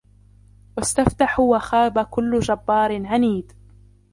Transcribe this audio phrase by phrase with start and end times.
[0.77, 3.53] وَاسْتَفْتَحُوا وَخَابَ كُلُّ جَبَّارٍ عَنِيدٍ